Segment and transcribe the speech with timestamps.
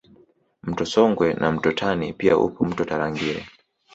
[0.63, 3.45] Mto Songwe na mto Tani pia upo mto Tarangire